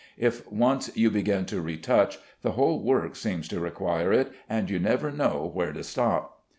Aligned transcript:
If 0.17 0.51
once 0.51 0.89
you 0.97 1.11
begin 1.11 1.45
to 1.45 1.61
retouch, 1.61 2.17
the 2.41 2.53
whole 2.53 2.79
work 2.81 3.15
seems 3.15 3.47
to 3.49 3.59
require 3.59 4.11
it, 4.11 4.31
and 4.49 4.67
you 4.67 4.79
never 4.79 5.11
know 5.11 5.51
where 5.53 5.71
to 5.73 5.83
stop. 5.83 6.41